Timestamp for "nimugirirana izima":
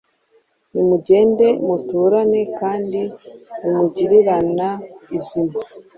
3.61-5.57